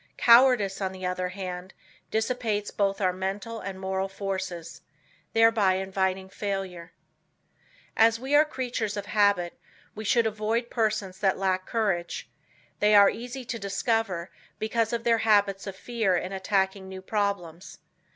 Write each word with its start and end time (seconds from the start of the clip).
Cowardice 0.17 0.81
on 0.81 0.93
the 0.93 1.05
other 1.05 1.29
hand, 1.29 1.75
dissipates 2.09 2.71
both 2.71 2.99
our 2.99 3.13
mental 3.13 3.59
and 3.59 3.79
moral 3.79 4.07
forces, 4.09 4.81
thereby 5.33 5.75
inviting 5.75 6.27
failure. 6.27 6.91
As 7.95 8.19
we 8.19 8.33
are 8.33 8.43
creatures 8.43 8.97
of 8.97 9.05
habits, 9.05 9.57
we 9.93 10.03
should 10.03 10.25
avoid 10.25 10.71
persons 10.71 11.19
that 11.19 11.37
lack 11.37 11.67
courage. 11.67 12.31
They 12.79 12.95
are 12.95 13.11
easy 13.11 13.45
to 13.45 13.59
discover 13.59 14.31
because 14.57 14.91
of 14.91 15.03
their 15.03 15.19
habits 15.19 15.67
of 15.67 15.75
fear 15.75 16.17
in 16.17 16.31
attacking 16.33 16.87
new 16.89 17.03
problems. 17.03 17.77